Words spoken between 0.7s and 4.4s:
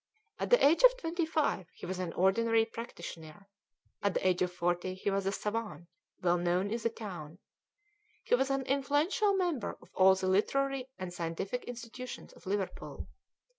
of twenty five he was an ordinary practitioner; at the